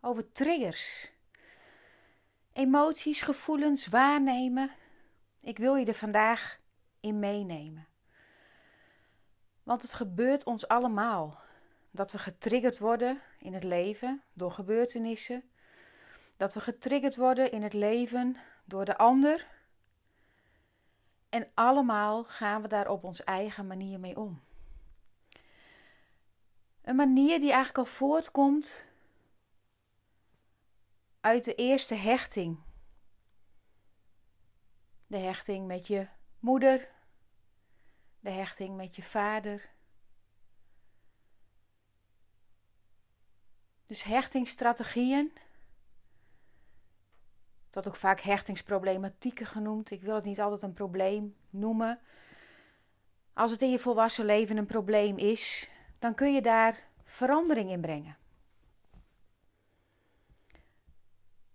[0.00, 1.10] Over triggers.
[2.52, 4.70] Emoties, gevoelens, waarnemen.
[5.40, 6.60] Ik wil je er vandaag
[7.00, 7.86] in meenemen.
[9.62, 11.40] Want het gebeurt ons allemaal.
[11.90, 15.42] Dat we getriggerd worden in het leven door gebeurtenissen.
[16.36, 19.46] Dat we getriggerd worden in het leven door de ander.
[21.28, 24.42] En allemaal gaan we daar op onze eigen manier mee om.
[26.84, 28.86] Een manier die eigenlijk al voortkomt
[31.20, 32.58] uit de eerste hechting.
[35.06, 36.06] De hechting met je
[36.38, 36.88] moeder,
[38.20, 39.70] de hechting met je vader.
[43.86, 45.32] Dus hechtingsstrategieën,
[47.70, 49.90] dat ook vaak hechtingsproblematieken genoemd.
[49.90, 52.00] Ik wil het niet altijd een probleem noemen.
[53.32, 55.68] Als het in je volwassen leven een probleem is,
[56.04, 58.16] dan kun je daar verandering in brengen.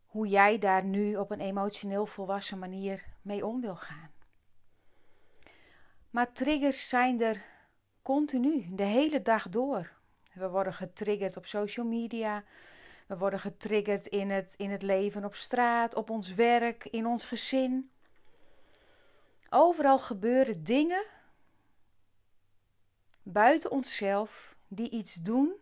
[0.05, 4.11] Hoe jij daar nu op een emotioneel volwassen manier mee om wil gaan.
[6.09, 7.43] Maar triggers zijn er
[8.01, 9.91] continu, de hele dag door.
[10.33, 12.43] We worden getriggerd op social media.
[13.07, 17.25] We worden getriggerd in het, in het leven op straat, op ons werk, in ons
[17.25, 17.91] gezin.
[19.49, 21.05] Overal gebeuren dingen
[23.31, 25.53] buiten onszelf die iets doen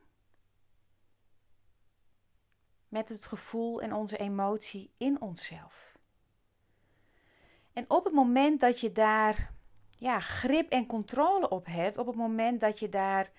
[2.87, 5.97] met het gevoel en onze emotie in onszelf.
[7.73, 9.53] En op het moment dat je daar
[9.89, 13.31] ja, grip en controle op hebt, op het moment dat je daar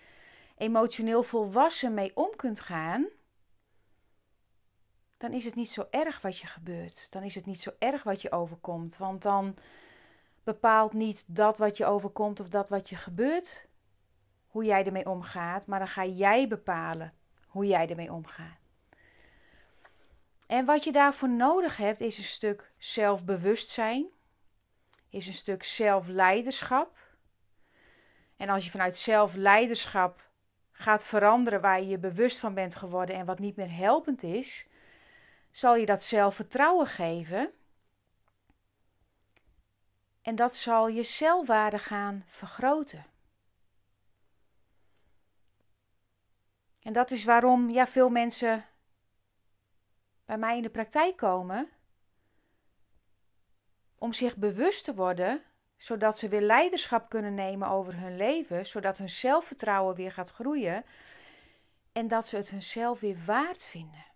[0.57, 3.07] emotioneel volwassen mee om kunt gaan,
[5.17, 7.13] dan is het niet zo erg wat je gebeurt.
[7.13, 8.97] Dan is het niet zo erg wat je overkomt.
[8.97, 9.57] Want dan
[10.45, 13.68] bepaalt niet dat wat je overkomt of dat wat je gebeurt
[14.49, 17.13] hoe jij ermee omgaat, maar dan ga jij bepalen
[17.47, 18.59] hoe jij ermee omgaat.
[20.47, 24.07] En wat je daarvoor nodig hebt is een stuk zelfbewustzijn,
[25.09, 26.99] is een stuk zelfleiderschap.
[28.37, 30.29] En als je vanuit zelfleiderschap
[30.73, 34.67] gaat veranderen waar je je bewust van bent geworden en wat niet meer helpend is,
[35.51, 37.53] zal je dat zelfvertrouwen geven.
[40.23, 43.05] En dat zal je zelfwaarde gaan vergroten.
[46.89, 48.65] En dat is waarom ja, veel mensen
[50.25, 51.69] bij mij in de praktijk komen.
[53.99, 55.43] Om zich bewust te worden,
[55.77, 60.85] zodat ze weer leiderschap kunnen nemen over hun leven, zodat hun zelfvertrouwen weer gaat groeien
[61.93, 64.07] en dat ze het hunzelf weer waard vinden.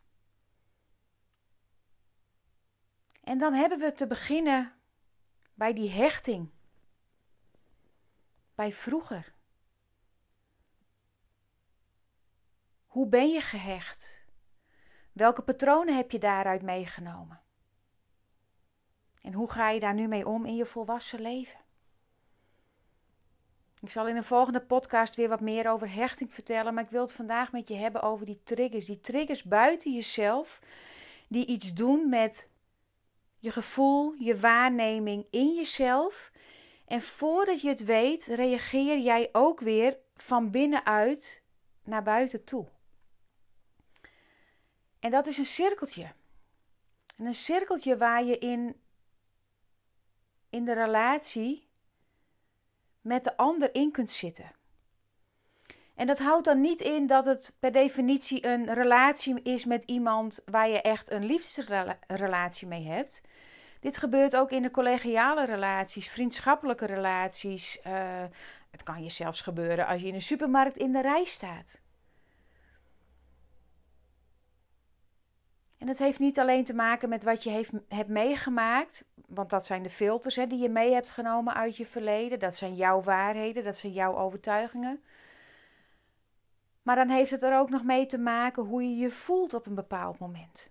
[3.24, 4.72] En dan hebben we te beginnen
[5.54, 6.50] bij die hechting.
[8.54, 9.31] Bij vroeger.
[12.92, 14.24] Hoe ben je gehecht?
[15.12, 17.40] Welke patronen heb je daaruit meegenomen?
[19.22, 21.60] En hoe ga je daar nu mee om in je volwassen leven?
[23.80, 27.02] Ik zal in een volgende podcast weer wat meer over hechting vertellen, maar ik wil
[27.02, 28.86] het vandaag met je hebben over die triggers.
[28.86, 30.60] Die triggers buiten jezelf,
[31.28, 32.48] die iets doen met
[33.38, 36.32] je gevoel, je waarneming in jezelf.
[36.86, 41.42] En voordat je het weet, reageer jij ook weer van binnenuit
[41.84, 42.68] naar buiten toe.
[45.02, 46.12] En dat is een cirkeltje.
[47.16, 48.76] En een cirkeltje waar je in,
[50.50, 51.68] in de relatie
[53.00, 54.50] met de ander in kunt zitten.
[55.94, 60.42] En dat houdt dan niet in dat het per definitie een relatie is met iemand
[60.44, 63.20] waar je echt een liefdesrelatie mee hebt.
[63.80, 67.78] Dit gebeurt ook in de collegiale relaties, vriendschappelijke relaties.
[67.86, 68.24] Uh,
[68.70, 71.81] het kan je zelfs gebeuren als je in een supermarkt in de rij staat.
[75.82, 79.82] En het heeft niet alleen te maken met wat je hebt meegemaakt, want dat zijn
[79.82, 82.38] de filters hè, die je mee hebt genomen uit je verleden.
[82.38, 85.02] Dat zijn jouw waarheden, dat zijn jouw overtuigingen.
[86.82, 89.66] Maar dan heeft het er ook nog mee te maken hoe je je voelt op
[89.66, 90.70] een bepaald moment.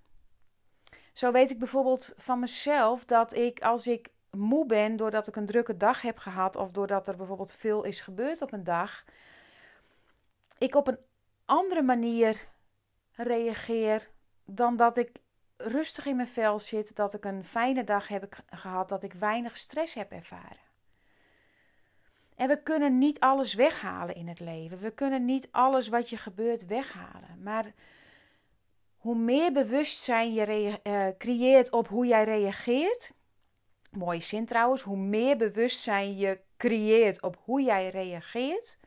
[1.14, 5.46] Zo weet ik bijvoorbeeld van mezelf dat ik als ik moe ben doordat ik een
[5.46, 9.04] drukke dag heb gehad of doordat er bijvoorbeeld veel is gebeurd op een dag,
[10.58, 11.00] ik op een
[11.46, 12.48] andere manier
[13.12, 14.10] reageer
[14.56, 15.12] dan dat ik
[15.58, 19.58] rustig in mijn vel zit, dat ik een fijne dag heb gehad, dat ik weinig
[19.58, 20.70] stress heb ervaren.
[22.36, 24.80] En we kunnen niet alles weghalen in het leven.
[24.80, 27.42] We kunnen niet alles wat je gebeurt weghalen.
[27.44, 27.74] Maar
[28.98, 33.14] hoe meer bewustzijn je uh, creëert op hoe jij reageert.
[33.92, 34.82] Mooie zin trouwens.
[34.82, 38.78] Hoe meer bewustzijn je creëert op hoe jij reageert.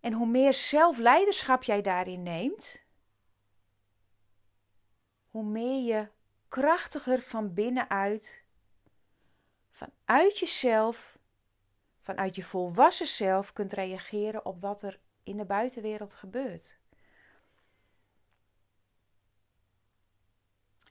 [0.00, 2.84] En hoe meer zelfleiderschap jij daarin neemt.
[5.30, 6.08] Hoe meer je
[6.48, 8.44] krachtiger van binnenuit,
[9.70, 11.18] vanuit jezelf,
[12.00, 16.78] vanuit je volwassen zelf kunt reageren op wat er in de buitenwereld gebeurt.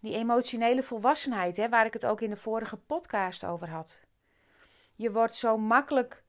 [0.02, 4.02] Die emotionele volwassenheid, hè, waar ik het ook in de vorige podcast over had.
[4.96, 6.24] Je wordt zo makkelijk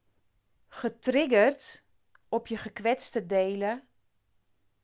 [0.69, 1.85] getriggerd
[2.29, 3.89] op je gekwetste delen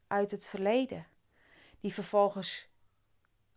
[0.07, 1.07] uit het verleden,
[1.81, 2.69] die vervolgens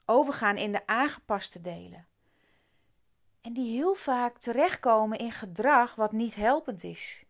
[0.10, 2.08] overgaan in de aangepaste delen.
[3.42, 7.24] En die heel vaak terechtkomen in gedrag wat niet helpend is.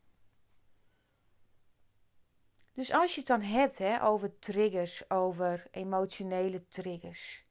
[2.74, 7.46] Dus als je het dan hebt hè, over triggers, over emotionele triggers.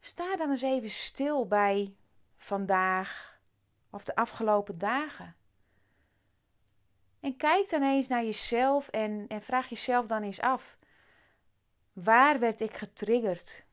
[0.00, 1.96] Sta dan eens even stil bij
[2.36, 3.38] vandaag
[3.90, 5.36] of de afgelopen dagen.
[7.20, 10.76] En kijk dan eens naar jezelf en, en vraag jezelf dan eens af:
[11.94, 13.64] waar werd ik getriggerd?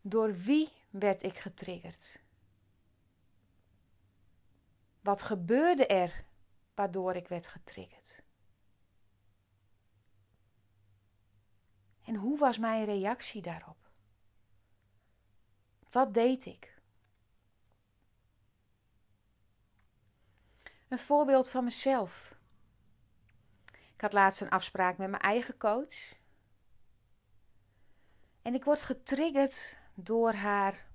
[0.00, 2.20] Door wie werd ik getriggerd?
[5.00, 6.24] Wat gebeurde er
[6.74, 8.22] waardoor ik werd getriggerd?
[12.04, 13.90] En hoe was mijn reactie daarop?
[15.90, 16.76] Wat deed ik?
[20.88, 22.37] Een voorbeeld van mezelf.
[23.98, 26.14] Ik had laatst een afspraak met mijn eigen coach.
[28.42, 30.86] En ik word getriggerd door haar,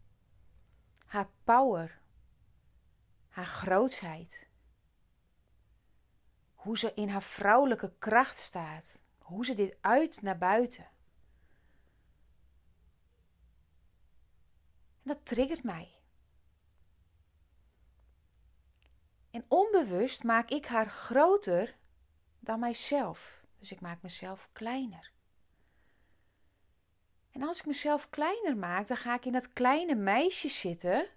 [1.06, 2.02] haar power,
[3.30, 4.48] haar grootsheid.
[6.54, 9.00] Hoe ze in haar vrouwelijke kracht staat.
[9.18, 10.84] Hoe ze dit uit naar buiten.
[15.04, 15.92] En dat triggert mij.
[19.32, 21.82] En onbewust maak ik haar groter
[22.44, 23.42] dan mijzelf.
[23.60, 25.12] Dus ik maak mezelf kleiner.
[27.31, 31.07] En als ik mezelf kleiner maak, dan ga ik in dat kleine meisje zitten,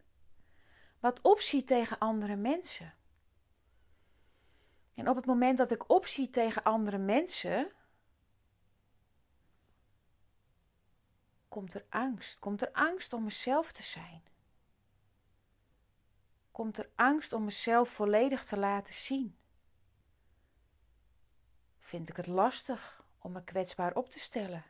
[1.01, 2.95] wat opziet tegen andere mensen.
[4.95, 7.73] En op het moment dat ik opzie tegen andere mensen,
[11.49, 12.39] komt er angst.
[12.39, 14.23] Komt er angst om mezelf te zijn.
[16.51, 19.37] Komt er angst om mezelf volledig te laten zien.
[21.87, 24.65] Vind ik het lastig om me kwetsbaar op te stellen?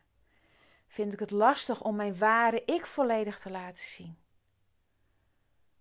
[0.86, 4.18] vind ik het lastig om mijn ware ik volledig te laten zien.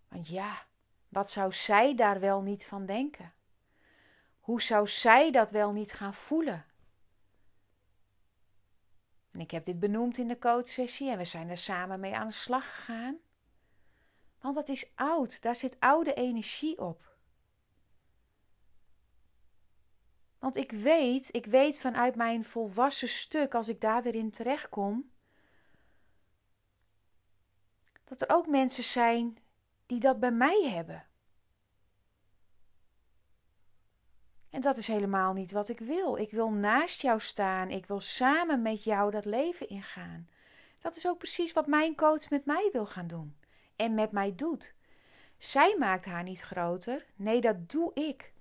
[0.07, 0.65] Want ja,
[1.09, 3.33] wat zou zij daar wel niet van denken?
[4.39, 6.65] Hoe zou zij dat wel niet gaan voelen?
[9.31, 12.27] En ik heb dit benoemd in de coachsessie en we zijn er samen mee aan
[12.27, 13.17] de slag gegaan.
[14.39, 17.14] Want dat is oud, daar zit oude energie op.
[20.45, 25.11] Want ik weet, ik weet vanuit mijn volwassen stuk, als ik daar weer in terechtkom,
[28.03, 29.37] dat er ook mensen zijn
[29.85, 31.07] die dat bij mij hebben.
[34.49, 36.17] En dat is helemaal niet wat ik wil.
[36.17, 37.69] Ik wil naast jou staan.
[37.69, 40.29] Ik wil samen met jou dat leven ingaan.
[40.79, 43.37] Dat is ook precies wat mijn coach met mij wil gaan doen.
[43.75, 44.75] En met mij doet.
[45.37, 47.05] Zij maakt haar niet groter.
[47.15, 48.33] Nee, dat doe ik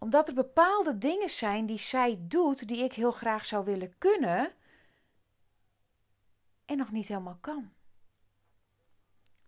[0.00, 4.52] omdat er bepaalde dingen zijn die zij doet, die ik heel graag zou willen kunnen
[6.64, 7.72] en nog niet helemaal kan.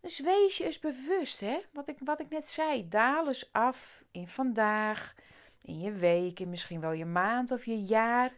[0.00, 1.58] Dus wees je eens bewust, hè?
[1.72, 2.88] Wat, ik, wat ik net zei.
[2.88, 5.14] Daal eens af in vandaag,
[5.62, 8.32] in je week, in misschien wel je maand of je jaar.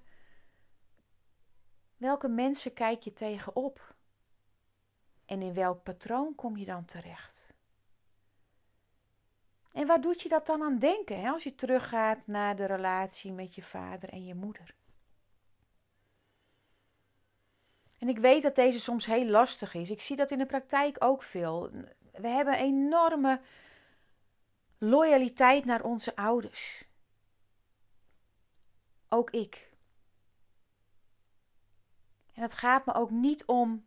[1.97, 3.95] Welke mensen kijk je tegenop?
[5.27, 7.44] En in welk patroon kom je dan terecht?
[9.75, 13.33] En waar doet je dat dan aan denken hè, als je teruggaat naar de relatie
[13.33, 14.75] met je vader en je moeder?
[17.99, 19.91] En ik weet dat deze soms heel lastig is.
[19.91, 21.71] Ik zie dat in de praktijk ook veel.
[22.13, 23.41] We hebben enorme
[24.79, 26.85] loyaliteit naar onze ouders.
[29.09, 29.73] Ook ik.
[32.33, 33.87] En het gaat me ook niet om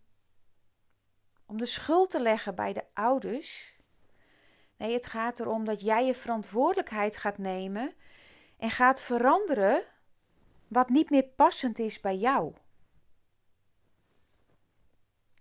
[1.46, 3.77] om de schuld te leggen bij de ouders.
[4.78, 7.94] Nee, het gaat erom dat jij je verantwoordelijkheid gaat nemen
[8.58, 9.84] En gaat veranderen
[10.68, 12.54] wat niet meer passend is bij jou.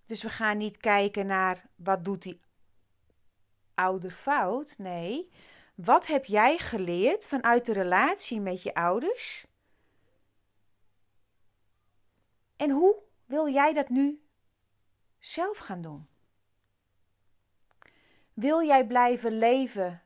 [0.06, 2.40] Dus we gaan niet kijken naar wat doet die
[3.74, 4.78] ouder fout.
[4.78, 5.30] Nee,
[5.74, 9.46] wat heb jij geleerd vanuit de relatie met je ouders?
[12.56, 14.26] En hoe wil jij dat nu
[15.18, 16.08] zelf gaan doen?
[18.36, 20.02] Wil jij blijven leven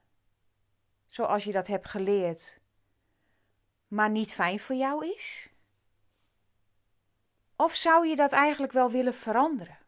[1.09, 2.61] zoals je dat hebt geleerd,
[3.89, 5.51] maar niet fijn voor jou is?
[7.57, 9.79] Of zou je dat eigenlijk wel willen veranderen?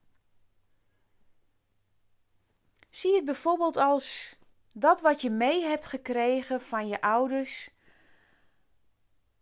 [2.91, 4.37] Zie het bijvoorbeeld als
[4.73, 7.71] dat wat je mee hebt gekregen van je ouders,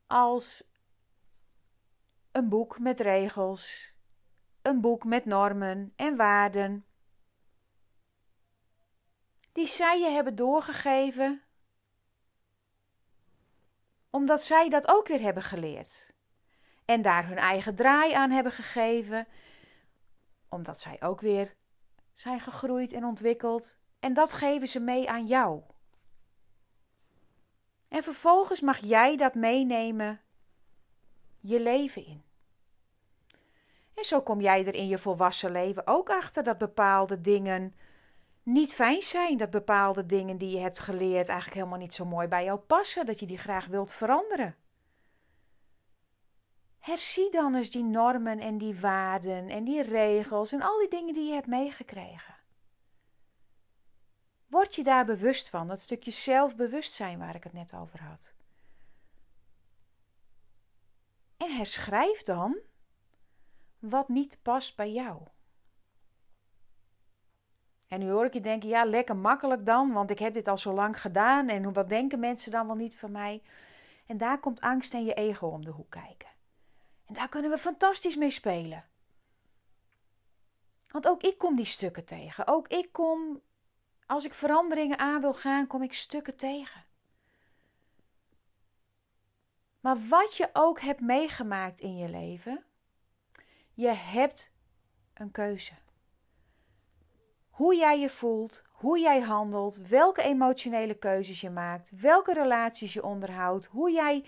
[0.07, 0.65] als
[2.33, 3.93] een boek met regels,
[4.63, 6.85] een boek met normen en waarden,
[9.61, 11.43] die zij je hebben doorgegeven,
[14.11, 16.13] omdat zij dat ook weer hebben geleerd
[16.85, 19.27] en daar hun eigen draai aan hebben gegeven,
[20.49, 21.57] omdat zij ook weer
[22.15, 25.63] zijn gegroeid en ontwikkeld en dat geven ze mee aan jou.
[27.89, 30.21] En vervolgens mag jij dat meenemen
[31.41, 32.25] je leven in.
[33.95, 37.75] En zo kom jij er in je volwassen leven ook achter dat bepaalde dingen
[38.43, 39.37] niet fijn zijn.
[39.37, 43.07] Dat bepaalde dingen die je hebt geleerd eigenlijk helemaal niet zo mooi bij jou passen.
[43.07, 44.57] Dat je die graag wilt veranderen.
[46.79, 51.15] Herzie dan eens die normen en die waarden en die regels en al die dingen
[51.15, 52.35] die je hebt meegekregen.
[54.47, 58.33] Word je daar bewust van, dat stukje zelfbewustzijn waar ik het net over had.
[61.37, 62.59] En herschrijf dan
[63.79, 65.23] wat niet past bij jou.
[67.91, 70.59] En nu hoor ik je denken, ja, lekker makkelijk dan, want ik heb dit al
[70.59, 73.43] zo lang gedaan en wat denken mensen dan wel niet van mij?
[74.07, 76.29] En daar komt angst en je ego om de hoek kijken.
[77.07, 78.85] En daar kunnen we fantastisch mee spelen.
[80.89, 82.47] Want ook ik kom die stukken tegen.
[82.47, 83.41] Ook ik kom
[84.07, 86.85] als ik veranderingen aan wil gaan, kom ik stukken tegen.
[89.81, 92.65] Maar wat je ook hebt meegemaakt in je leven,
[93.75, 94.53] je hebt
[95.15, 95.73] een keuze.
[97.61, 103.05] Hoe jij je voelt, hoe jij handelt, welke emotionele keuzes je maakt, welke relaties je
[103.05, 104.25] onderhoudt, hoe jij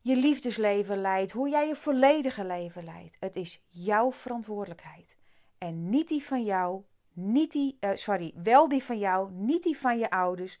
[0.00, 3.16] je liefdesleven leidt, hoe jij je volledige leven leidt.
[3.20, 5.16] Het is jouw verantwoordelijkheid
[5.58, 9.78] en niet die van jou niet die, uh, sorry, wel die van jou, niet die
[9.78, 10.58] van je ouders,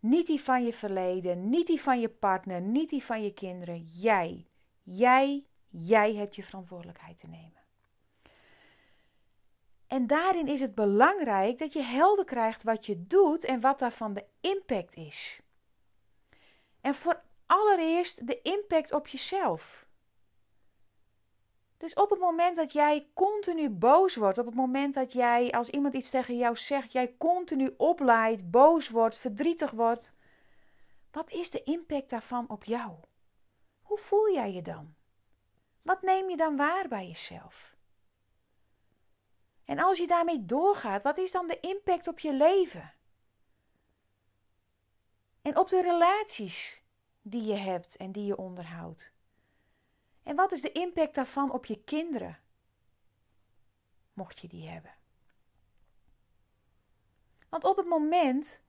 [0.00, 3.88] niet die van je verleden, niet die van je partner, niet die van je kinderen.
[3.92, 4.46] Jij,
[4.82, 7.55] jij, jij hebt je verantwoordelijkheid te nemen.
[9.86, 14.12] En daarin is het belangrijk dat je helder krijgt wat je doet en wat daarvan
[14.12, 15.40] de impact is.
[16.80, 19.86] En voor allereerst de impact op jezelf.
[21.76, 25.68] Dus op het moment dat jij continu boos wordt, op het moment dat jij, als
[25.68, 30.12] iemand iets tegen jou zegt, jij continu oplaait, boos wordt, verdrietig wordt,
[31.10, 32.92] wat is de impact daarvan op jou?
[33.82, 34.94] Hoe voel jij je dan?
[35.82, 37.75] Wat neem je dan waar bij jezelf?
[39.66, 42.92] En als je daarmee doorgaat, wat is dan de impact op je leven?
[45.42, 46.82] En op de relaties
[47.22, 49.12] die je hebt en die je onderhoudt?
[50.22, 52.38] En wat is de impact daarvan op je kinderen?
[54.12, 54.94] Mocht je die hebben.
[57.48, 58.60] Want op het moment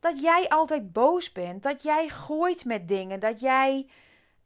[0.00, 3.90] dat jij altijd boos bent, dat jij gooit met dingen, dat jij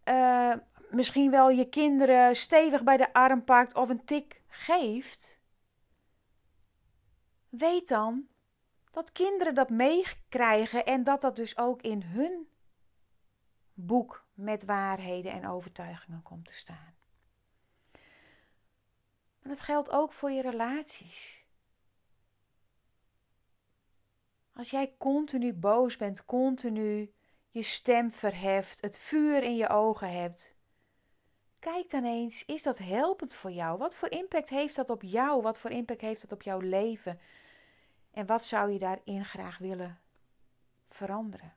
[0.05, 0.55] uh,
[0.91, 5.32] misschien wel je kinderen stevig bij de arm pakt of een tik geeft,
[7.59, 8.29] weet dan
[8.91, 12.49] dat kinderen dat meekrijgen en dat dat dus ook in hun
[13.75, 16.95] boek met waarheden en overtuigingen komt te staan.
[19.43, 21.45] En dat geldt ook voor je relaties.
[24.55, 27.13] Als jij continu boos bent, continu
[27.51, 30.55] je stem verheft, het vuur in je ogen hebt,
[31.59, 33.79] kijk dan eens, is dat helpend voor jou?
[33.79, 35.43] Wat voor impact heeft dat op jou?
[35.43, 37.21] Wat voor impact heeft dat op jouw leven?
[38.13, 40.01] En wat zou je daarin graag willen
[40.89, 41.55] veranderen?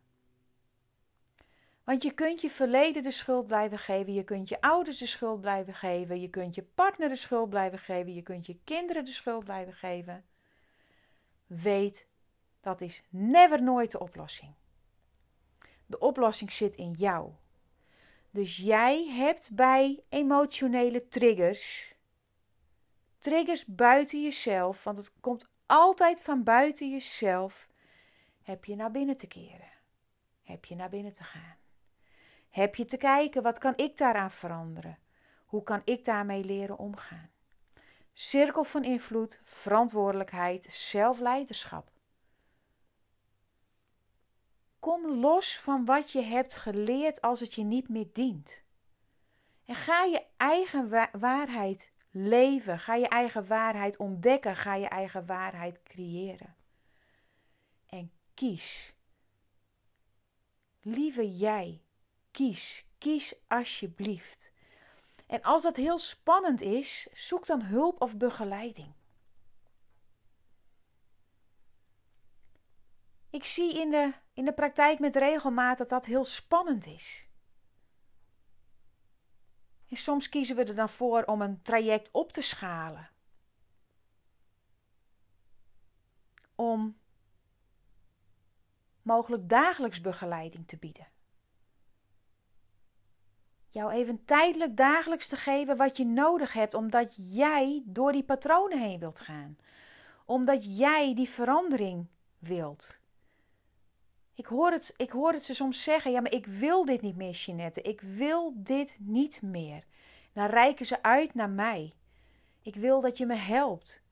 [1.83, 5.41] Want je kunt je verleden de schuld blijven geven, je kunt je ouders de schuld
[5.41, 9.11] blijven geven, je kunt je partner de schuld blijven geven, je kunt je kinderen de
[9.11, 10.25] schuld blijven geven.
[11.47, 12.07] Weet,
[12.61, 14.53] dat is never nooit de oplossing.
[15.85, 17.31] De oplossing zit in jou.
[18.31, 21.95] Dus jij hebt bij emotionele triggers,
[23.19, 27.67] triggers buiten jezelf, want het komt altijd van buiten jezelf,
[28.41, 29.71] heb je naar binnen te keren.
[30.43, 31.55] Heb je naar binnen te gaan.
[32.49, 34.99] heb je te kijken, wat kan ik daaraan veranderen?
[35.45, 37.29] Hoe kan ik daarmee leren omgaan?
[38.13, 41.91] Cirkel van invloed, verantwoordelijkheid, zelfleiderschap.
[44.79, 48.63] Kom los van wat je hebt geleerd als het je niet meer dient.
[49.65, 52.79] En ga je eigen waarheid leven.
[52.79, 54.55] Ga je eigen waarheid ontdekken.
[54.55, 56.55] Ga je eigen waarheid creëren.
[57.87, 58.93] En kies.
[60.81, 61.81] Lieve jij,
[62.31, 62.85] kies.
[62.97, 64.51] Kies alsjeblieft.
[65.27, 68.93] En als dat heel spannend is, zoek dan hulp of begeleiding.
[73.29, 77.24] Ik zie in de, in de praktijk met regelmaat dat dat heel spannend is.
[79.89, 83.09] En soms kiezen we er dan voor om een traject op te schalen.
[86.55, 86.97] Om
[89.01, 91.07] mogelijk dagelijks begeleiding te bieden.
[93.69, 98.79] Jou even tijdelijk dagelijks te geven wat je nodig hebt, omdat jij door die patronen
[98.79, 99.57] heen wilt gaan.
[100.25, 102.07] Omdat jij die verandering
[102.39, 102.99] wilt.
[104.35, 107.15] Ik hoor, het, ik hoor het ze soms zeggen: ja, maar ik wil dit niet
[107.15, 107.81] meer, Jeanette.
[107.81, 109.83] Ik wil dit niet meer.
[110.33, 111.93] Dan reiken ze uit naar mij.
[112.61, 114.03] Ik wil dat je me helpt.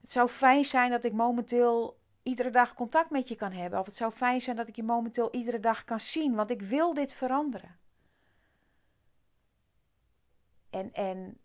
[0.00, 3.78] Het zou fijn zijn dat ik momenteel iedere dag contact met je kan hebben.
[3.78, 6.62] Of het zou fijn zijn dat ik je momenteel iedere dag kan zien, want ik
[6.62, 7.78] wil dit veranderen.
[10.70, 11.40] En, en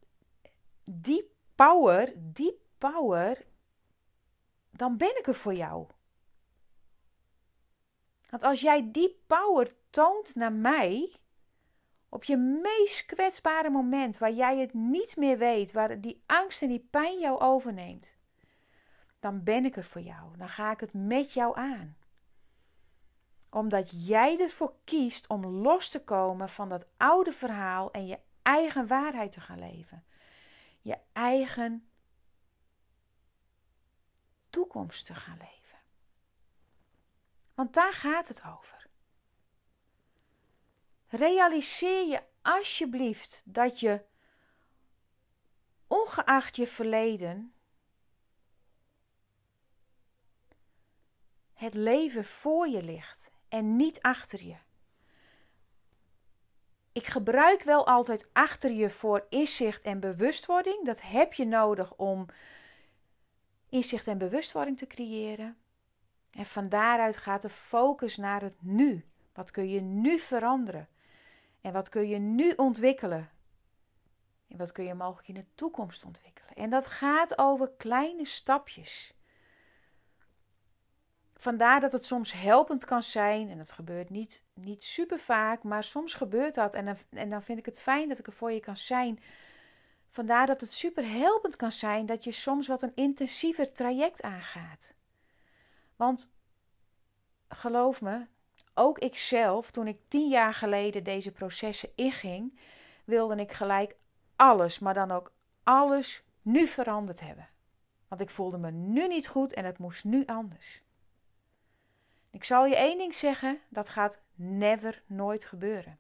[0.83, 3.45] die power, die power,
[4.69, 5.87] dan ben ik er voor jou.
[8.33, 11.15] Want als jij die power toont naar mij,
[12.09, 16.67] op je meest kwetsbare moment, waar jij het niet meer weet, waar die angst en
[16.67, 18.17] die pijn jou overneemt,
[19.19, 20.37] dan ben ik er voor jou.
[20.37, 21.97] Dan ga ik het met jou aan.
[23.49, 28.87] Omdat jij ervoor kiest om los te komen van dat oude verhaal en je eigen
[28.87, 30.03] waarheid te gaan leven.
[30.81, 31.87] Je eigen
[34.49, 35.62] toekomst te gaan leven.
[37.53, 38.87] Want daar gaat het over.
[41.07, 44.05] Realiseer je alsjeblieft dat je,
[45.87, 47.53] ongeacht je verleden,
[51.53, 54.57] het leven voor je ligt en niet achter je.
[56.91, 60.85] Ik gebruik wel altijd achter je voor inzicht en bewustwording.
[60.85, 62.25] Dat heb je nodig om
[63.69, 65.62] inzicht en bewustwording te creëren.
[66.33, 69.05] En van daaruit gaat de focus naar het nu.
[69.33, 70.87] Wat kun je nu veranderen?
[71.61, 73.29] En wat kun je nu ontwikkelen?
[74.47, 76.53] En wat kun je mogelijk in de toekomst ontwikkelen?
[76.53, 79.13] En dat gaat over kleine stapjes.
[81.33, 85.83] Vandaar dat het soms helpend kan zijn, en dat gebeurt niet, niet super vaak, maar
[85.83, 86.73] soms gebeurt dat.
[86.73, 89.19] En dan, en dan vind ik het fijn dat ik er voor je kan zijn.
[90.09, 94.93] Vandaar dat het super helpend kan zijn dat je soms wat een intensiever traject aangaat.
[96.03, 96.33] Want
[97.47, 98.25] geloof me,
[98.73, 102.59] ook ikzelf, toen ik tien jaar geleden deze processen inging,
[103.05, 103.95] wilde ik gelijk
[104.35, 107.49] alles, maar dan ook alles nu veranderd hebben.
[108.07, 110.81] Want ik voelde me nu niet goed en het moest nu anders.
[112.31, 115.99] Ik zal je één ding zeggen: dat gaat never, nooit gebeuren.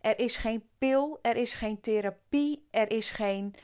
[0.00, 3.54] Er is geen pil, er is geen therapie, er is geen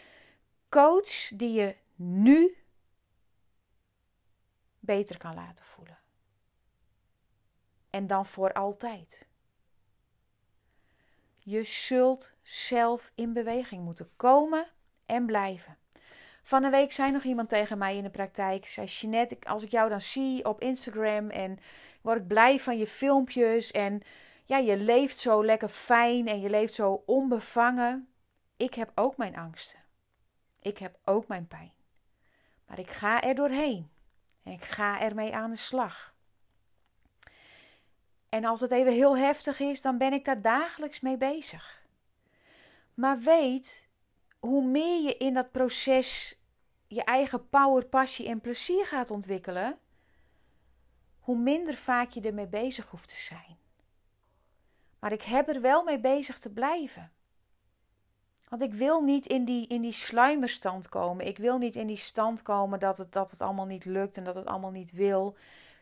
[0.69, 2.60] coach die je nu
[4.81, 5.99] beter kan laten voelen.
[7.91, 9.29] En dan voor altijd.
[11.39, 14.67] Je zult zelf in beweging moeten komen
[15.07, 15.79] en blijven.
[16.43, 19.71] Van een week zei nog iemand tegen mij in de praktijk: zei Jeanette, als ik
[19.71, 21.59] jou dan zie op Instagram en
[22.01, 24.03] word ik blij van je filmpjes en
[24.45, 28.09] ja, je leeft zo lekker fijn en je leeft zo onbevangen.
[28.57, 29.81] Ik heb ook mijn angsten.
[30.61, 31.73] Ik heb ook mijn pijn.
[32.67, 33.91] Maar ik ga er doorheen.
[34.43, 36.15] En ik ga ermee aan de slag.
[38.29, 41.85] En als het even heel heftig is, dan ben ik daar dagelijks mee bezig.
[42.95, 43.89] Maar weet,
[44.39, 46.39] hoe meer je in dat proces
[46.87, 49.79] je eigen power, passie en plezier gaat ontwikkelen,
[51.19, 53.59] hoe minder vaak je ermee bezig hoeft te zijn.
[54.99, 57.13] Maar ik heb er wel mee bezig te blijven.
[58.51, 61.27] Want ik wil niet in die, in die sluimerstand komen.
[61.27, 64.25] Ik wil niet in die stand komen dat het, dat het allemaal niet lukt en
[64.25, 65.37] dat het allemaal niet wil.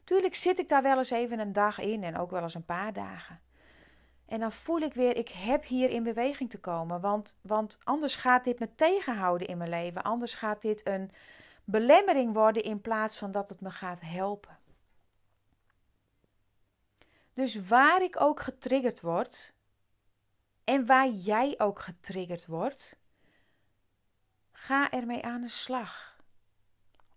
[0.04, 2.64] Tuurlijk zit ik daar wel eens even een dag in en ook wel eens een
[2.64, 3.40] paar dagen.
[4.26, 7.00] En dan voel ik weer, ik heb hier in beweging te komen.
[7.00, 10.02] Want, want anders gaat dit me tegenhouden in mijn leven.
[10.02, 11.10] Anders gaat dit een
[11.64, 14.58] belemmering worden in plaats van dat het me gaat helpen.
[17.32, 19.54] Dus waar ik ook getriggerd word,
[20.68, 22.98] En waar jij ook getriggerd wordt,
[24.52, 26.20] ga ermee aan de slag.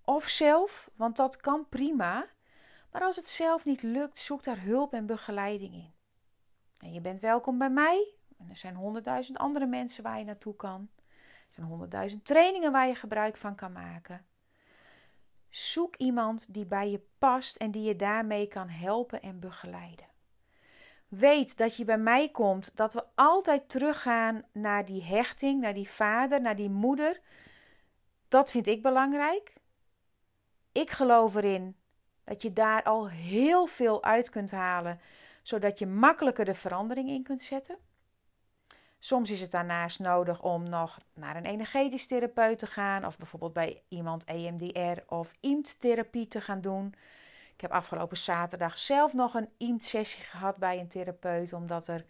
[0.02, 2.28] Of zelf, want dat kan prima.
[2.92, 5.94] Maar als het zelf niet lukt, zoek daar hulp en begeleiding in.
[6.78, 8.14] En je bent welkom bij mij.
[8.38, 10.90] En er zijn honderdduizend andere mensen waar je naartoe kan.
[11.08, 14.26] Er zijn honderdduizend trainingen waar je gebruik van kan maken.
[15.50, 20.11] Zoek iemand die bij je past en die je daarmee kan helpen en begeleiden.
[21.12, 25.89] Weet dat je bij mij komt, dat we altijd teruggaan naar die hechting, naar die
[25.89, 27.19] vader, naar die moeder.
[28.28, 29.54] Dat vind ik belangrijk.
[30.71, 31.76] Ik geloof erin
[32.24, 35.00] dat je daar al heel veel uit kunt halen,
[35.41, 37.78] zodat je makkelijker de verandering in kunt zetten.
[39.00, 43.54] Soms is het daarnaast nodig om nog naar een energetisch therapeut te gaan, of bijvoorbeeld
[43.54, 46.93] bij iemand EMDR of IMT-therapie te gaan doen.
[47.62, 52.06] Ik heb afgelopen zaterdag zelf nog een IMT-sessie gehad bij een therapeut, omdat er.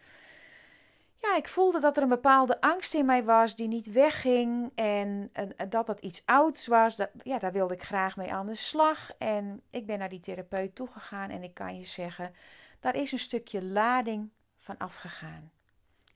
[1.18, 5.30] Ja, ik voelde dat er een bepaalde angst in mij was die niet wegging en,
[5.34, 6.98] en dat dat iets ouds was.
[7.24, 9.12] Ja, daar wilde ik graag mee aan de slag.
[9.18, 12.36] En ik ben naar die therapeut toegegaan en ik kan je zeggen,
[12.80, 15.52] daar is een stukje lading van afgegaan.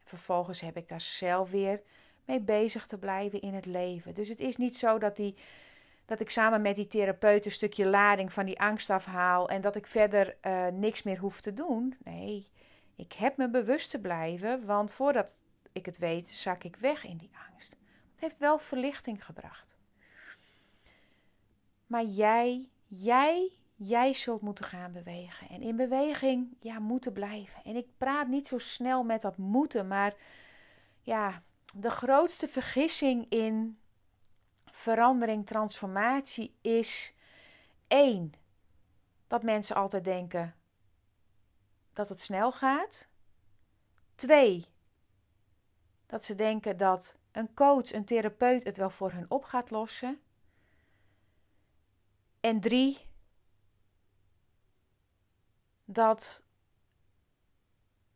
[0.04, 1.82] Vervolgens heb ik daar zelf weer
[2.26, 4.14] mee bezig te blijven in het leven.
[4.14, 5.36] Dus het is niet zo dat, die,
[6.06, 9.76] dat ik samen met die therapeut een stukje lading van die angst afhaal en dat
[9.76, 11.96] ik verder uh, niks meer hoef te doen.
[12.04, 12.52] Nee,
[12.96, 15.42] ik heb me bewust te blijven, want voordat
[15.72, 17.70] ik het weet, zak ik weg in die angst.
[18.12, 19.78] Het heeft wel verlichting gebracht.
[21.88, 25.50] Maar jij, jij Jij zult moeten gaan bewegen.
[25.50, 27.64] En in beweging, ja, moeten blijven.
[27.64, 30.14] En ik praat niet zo snel met dat moeten, maar
[31.02, 31.42] ja,
[31.74, 33.80] de grootste vergissing in
[34.76, 37.14] verandering, transformatie is
[37.88, 38.34] één,
[39.28, 40.56] dat mensen altijd denken
[41.94, 43.08] dat het snel gaat.
[44.16, 44.66] Twee,
[46.06, 50.22] dat ze denken dat een coach, een therapeut het wel voor hun op gaat lossen.
[52.40, 53.08] En drie,
[55.86, 56.44] dat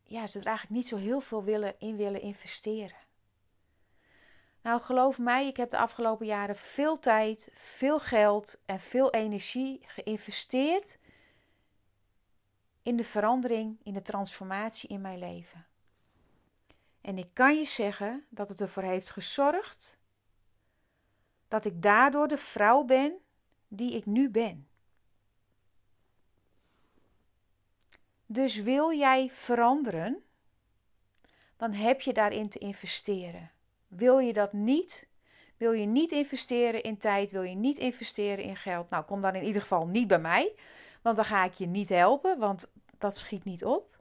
[0.02, 3.08] ja, ze er eigenlijk niet zo heel veel willen, in willen investeren.
[4.62, 9.80] Nou, geloof mij, ik heb de afgelopen jaren veel tijd, veel geld en veel energie
[9.86, 10.98] geïnvesteerd
[12.82, 15.66] in de verandering, in de transformatie in mijn leven.
[17.00, 19.98] En ik kan je zeggen dat het ervoor heeft gezorgd
[21.48, 23.18] dat ik daardoor de vrouw ben
[23.68, 24.68] die ik nu ben.
[28.26, 30.24] Dus wil jij veranderen,
[31.56, 33.50] dan heb je daarin te investeren.
[33.90, 35.08] Wil je dat niet?
[35.56, 37.32] Wil je niet investeren in tijd?
[37.32, 38.90] Wil je niet investeren in geld?
[38.90, 40.54] Nou, kom dan in ieder geval niet bij mij,
[41.02, 43.98] want dan ga ik je niet helpen, want dat schiet niet op.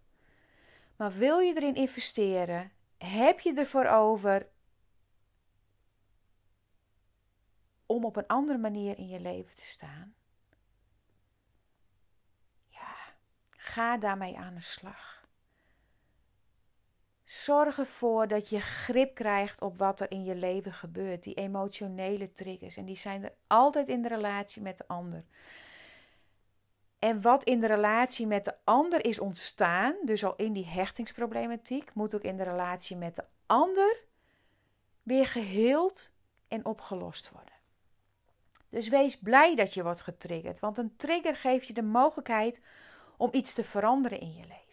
[0.96, 2.72] Maar wil je erin investeren?
[2.98, 4.48] Heb je ervoor over
[7.86, 10.14] om op een andere manier in je leven te staan?
[13.70, 15.19] Ga daarmee aan de slag.
[17.44, 21.24] Zorg ervoor dat je grip krijgt op wat er in je leven gebeurt.
[21.24, 22.78] Die emotionele triggers.
[22.78, 25.24] En die zijn er altijd in de relatie met de ander.
[27.00, 31.94] En wat in de relatie met de ander is ontstaan, dus al in die hechtingsproblematiek,
[31.94, 34.04] moet ook in de relatie met de ander
[35.04, 36.12] weer geheeld
[36.48, 37.54] en opgelost worden.
[38.70, 42.62] Dus wees blij dat je wordt getriggerd, want een trigger geeft je de mogelijkheid
[43.18, 44.69] om iets te veranderen in je leven.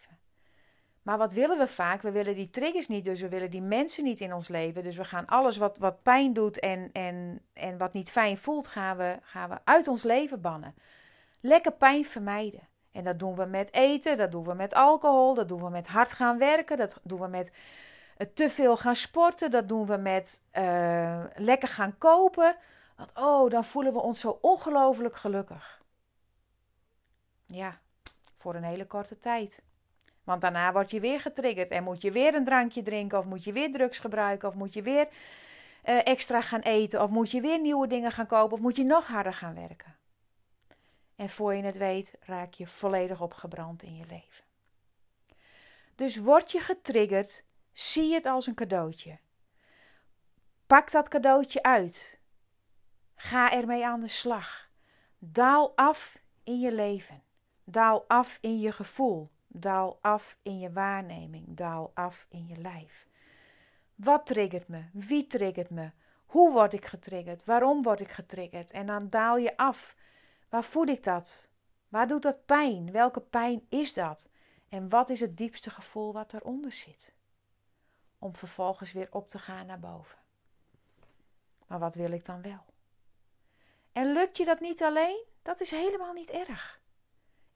[1.06, 2.02] Maar wat willen we vaak?
[2.02, 4.82] We willen die triggers niet, dus we willen die mensen niet in ons leven.
[4.82, 8.66] Dus we gaan alles wat, wat pijn doet en, en, en wat niet fijn voelt,
[8.66, 10.74] gaan we, gaan we uit ons leven bannen.
[11.40, 12.68] Lekker pijn vermijden.
[12.92, 15.86] En dat doen we met eten, dat doen we met alcohol, dat doen we met
[15.86, 17.52] hard gaan werken, dat doen we met
[18.18, 22.56] uh, te veel gaan sporten, dat doen we met uh, lekker gaan kopen.
[22.96, 25.82] Want oh, dan voelen we ons zo ongelooflijk gelukkig.
[27.46, 27.78] Ja,
[28.36, 29.62] voor een hele korte tijd.
[30.26, 33.44] Want daarna word je weer getriggerd en moet je weer een drankje drinken, of moet
[33.44, 37.40] je weer drugs gebruiken, of moet je weer uh, extra gaan eten, of moet je
[37.40, 39.96] weer nieuwe dingen gaan kopen, of moet je nog harder gaan werken.
[41.16, 44.44] En voor je het weet, raak je volledig opgebrand in je leven.
[45.94, 49.18] Dus word je getriggerd, zie het als een cadeautje.
[50.66, 52.20] Pak dat cadeautje uit.
[53.14, 54.68] Ga ermee aan de slag.
[55.18, 57.22] Daal af in je leven.
[57.64, 59.34] Daal af in je gevoel.
[59.60, 61.56] Daal af in je waarneming.
[61.56, 63.08] Daal af in je lijf.
[63.94, 64.84] Wat triggert me?
[64.92, 65.90] Wie triggert me?
[66.26, 67.44] Hoe word ik getriggerd?
[67.44, 68.70] Waarom word ik getriggerd?
[68.70, 69.96] En dan daal je af.
[70.48, 71.48] Waar voel ik dat?
[71.88, 72.92] Waar doet dat pijn?
[72.92, 74.28] Welke pijn is dat?
[74.68, 77.14] En wat is het diepste gevoel wat eronder zit?
[78.18, 80.18] om vervolgens weer op te gaan naar boven.
[81.66, 82.64] Maar wat wil ik dan wel?
[83.92, 85.24] En lukt je dat niet alleen?
[85.42, 86.80] Dat is helemaal niet erg.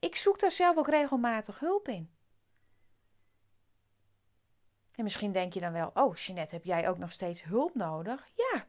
[0.00, 2.10] Ik zoek daar zelf ook regelmatig hulp in.
[4.94, 8.28] En misschien denk je dan wel: Oh, Jeanette, heb jij ook nog steeds hulp nodig?
[8.34, 8.66] Ja,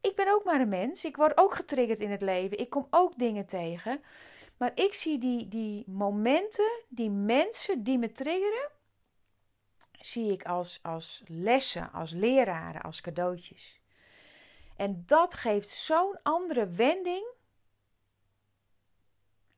[0.00, 1.04] ik ben ook maar een mens.
[1.04, 2.58] Ik word ook getriggerd in het leven.
[2.58, 4.02] Ik kom ook dingen tegen.
[4.56, 8.70] Maar ik zie die, die momenten, die mensen die me triggeren,
[10.00, 13.80] zie ik als, als lessen, als leraren, als cadeautjes.
[14.76, 17.36] En dat geeft zo'n andere wending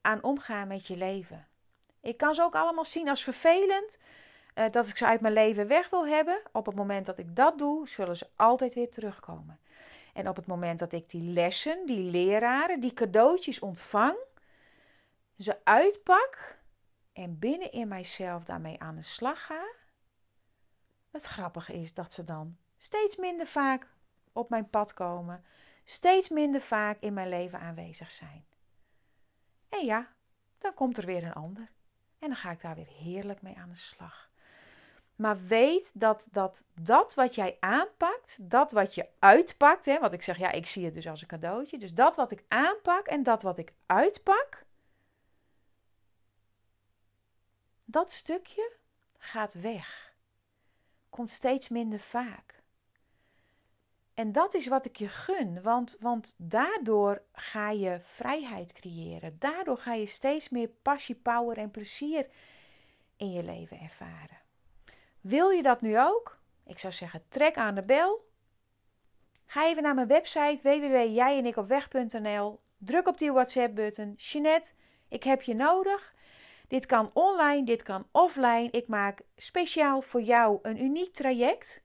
[0.01, 1.47] aan omgaan met je leven.
[2.01, 3.99] Ik kan ze ook allemaal zien als vervelend,
[4.55, 6.43] uh, dat ik ze uit mijn leven weg wil hebben.
[6.53, 9.61] Op het moment dat ik dat doe, zullen ze altijd weer terugkomen.
[10.13, 14.17] En op het moment dat ik die lessen, die leraren, die cadeautjes ontvang,
[15.39, 16.59] ze uitpak
[17.13, 19.65] en binnen in mijzelf daarmee aan de slag ga.
[21.11, 23.87] Het grappige is dat ze dan steeds minder vaak
[24.33, 25.45] op mijn pad komen,
[25.85, 28.45] steeds minder vaak in mijn leven aanwezig zijn.
[29.71, 30.09] En ja,
[30.59, 31.71] dan komt er weer een ander.
[32.19, 34.31] En dan ga ik daar weer heerlijk mee aan de slag.
[35.17, 40.23] Maar weet dat, dat dat wat jij aanpakt, dat wat je uitpakt, hè, wat ik
[40.23, 41.79] zeg, ja, ik zie het dus als een cadeautje.
[41.79, 44.65] Dus dat wat ik aanpak en dat wat ik uitpak,
[47.85, 48.73] dat stukje
[49.19, 50.15] gaat weg.
[51.09, 52.60] Komt steeds minder vaak.
[54.21, 59.37] En dat is wat ik je gun, want, want daardoor ga je vrijheid creëren.
[59.39, 62.27] Daardoor ga je steeds meer passie, power en plezier
[63.17, 64.39] in je leven ervaren.
[65.21, 66.39] Wil je dat nu ook?
[66.67, 68.29] Ik zou zeggen, trek aan de bel.
[69.47, 72.61] Ga even naar mijn website www.jijenikopweg.nl.
[72.79, 74.15] Druk op die WhatsApp-button.
[74.17, 74.71] Jeanette,
[75.09, 76.15] ik heb je nodig.
[76.69, 78.69] Dit kan online, dit kan offline.
[78.71, 81.83] Ik maak speciaal voor jou een uniek traject.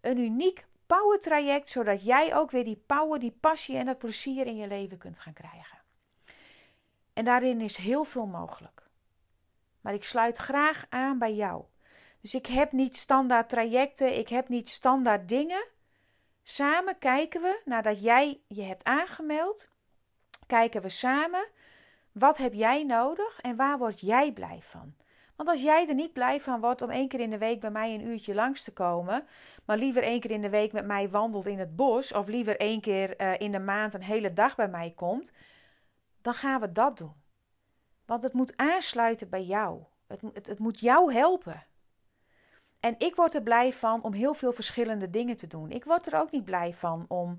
[0.00, 4.46] Een uniek power traject, zodat jij ook weer die power, die passie en dat plezier
[4.46, 5.78] in je leven kunt gaan krijgen.
[7.12, 8.82] En daarin is heel veel mogelijk.
[9.80, 11.64] Maar ik sluit graag aan bij jou.
[12.20, 15.66] Dus ik heb niet standaard trajecten, ik heb niet standaard dingen.
[16.42, 19.68] Samen kijken we, nadat jij je hebt aangemeld,
[20.46, 21.46] kijken we samen
[22.12, 24.94] wat heb jij nodig en waar word jij blij van.
[25.40, 27.70] Want als jij er niet blij van wordt om één keer in de week bij
[27.70, 29.26] mij een uurtje langs te komen,
[29.64, 32.56] maar liever één keer in de week met mij wandelt in het bos, of liever
[32.56, 35.32] één keer uh, in de maand een hele dag bij mij komt,
[36.22, 37.12] dan gaan we dat doen.
[38.06, 39.82] Want het moet aansluiten bij jou.
[40.06, 41.66] Het, het, moet jou helpen.
[42.80, 45.70] En ik word er blij van om heel veel verschillende dingen te doen.
[45.70, 47.38] Ik word er ook niet blij van om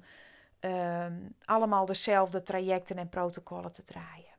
[0.61, 1.05] uh,
[1.45, 4.30] allemaal dezelfde trajecten en protocollen te draaien.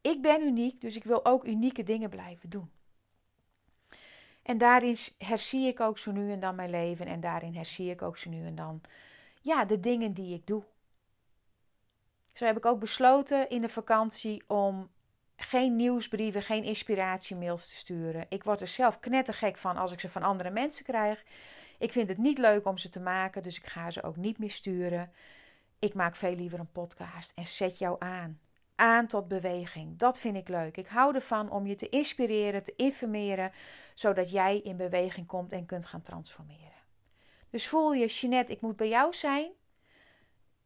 [0.00, 2.70] Ik ben uniek, dus ik wil ook unieke dingen blijven doen.
[4.42, 8.02] En daarin herzie ik ook zo nu en dan mijn leven en daarin herzie ik
[8.02, 8.80] ook zo nu en dan
[9.40, 10.62] ja, de dingen die ik doe.
[12.32, 14.90] Zo heb ik ook besloten in de vakantie om
[15.36, 18.26] geen nieuwsbrieven, geen inspiratiemails te sturen.
[18.28, 21.24] Ik word er zelf knettergek van als ik ze van andere mensen krijg.
[21.78, 24.38] Ik vind het niet leuk om ze te maken, dus ik ga ze ook niet
[24.38, 25.12] meer sturen.
[25.78, 28.40] Ik maak veel liever een podcast en zet jou aan.
[28.80, 29.96] Aan tot beweging.
[29.96, 30.76] Dat vind ik leuk.
[30.76, 33.52] Ik hou ervan om je te inspireren, te informeren,
[33.94, 36.82] zodat jij in beweging komt en kunt gaan transformeren.
[37.50, 39.50] Dus voel je, Jeanette, ik moet bij jou zijn?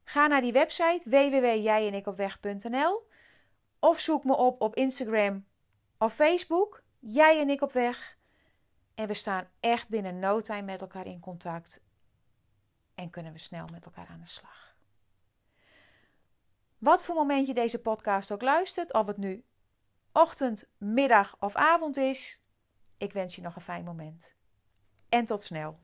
[0.05, 3.09] Ga naar die website www.jijenikopweg.nl
[3.79, 5.47] of zoek me op op Instagram
[5.99, 6.83] of Facebook.
[6.99, 8.19] Jij en ik op weg.
[8.95, 11.81] En we staan echt binnen no time met elkaar in contact.
[12.95, 14.72] En kunnen we snel met elkaar aan de slag.
[16.83, 19.45] Wat voor moment je deze podcast ook luistert, of het nu
[20.13, 22.41] ochtend, middag of avond is,
[22.99, 24.35] ik wens je nog een fijn moment.
[25.09, 25.79] En tot snel.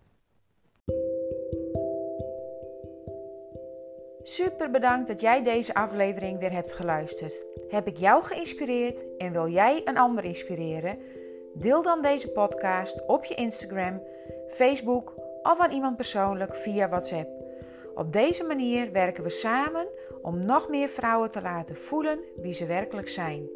[4.23, 7.35] Super bedankt dat jij deze aflevering weer hebt geluisterd.
[7.69, 10.99] Heb ik jou geïnspireerd en wil jij een ander inspireren?
[11.55, 14.03] Deel dan deze podcast op je Instagram,
[14.49, 17.38] Facebook of aan iemand persoonlijk via WhatsApp.
[17.99, 19.87] Op deze manier werken we samen
[20.23, 23.49] om nog meer vrouwen te laten voelen wie ze werkelijk zijn.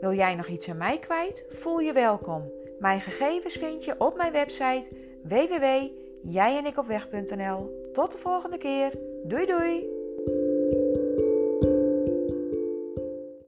[0.00, 1.44] Wil jij nog iets aan mij kwijt?
[1.48, 2.52] Voel je welkom.
[2.78, 4.88] Mijn gegevens vind je op mijn website
[5.22, 7.90] www.jijenikopweg.nl.
[7.92, 8.92] Tot de volgende keer.
[9.24, 9.91] Doei doei!